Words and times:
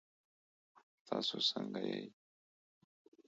تاسو 1.07 1.35
څنګه 1.49 1.79
یئ؟ 1.89 2.05